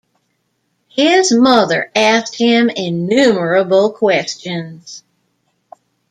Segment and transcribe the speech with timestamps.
[0.89, 5.03] His mother asked him innumerable questions.